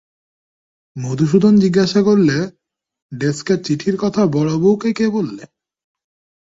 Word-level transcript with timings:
মধুসূদন 0.95 1.53
জিজ্ঞাসা 1.59 2.01
করলে, 2.01 2.37
ডেস্কের 3.11 3.59
চিঠির 3.63 3.95
কথা 3.97 4.21
বড়োবউকে 4.25 4.89
কে 4.93 5.05
বললে? 5.09 5.43